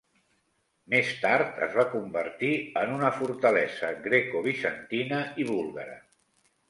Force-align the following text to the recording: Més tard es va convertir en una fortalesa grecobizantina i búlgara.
Més 0.93 1.09
tard 1.25 1.59
es 1.65 1.75
va 1.81 1.85
convertir 1.91 2.51
en 2.83 2.95
una 2.95 3.11
fortalesa 3.21 3.93
grecobizantina 4.07 5.21
i 5.45 5.51
búlgara. 5.55 6.01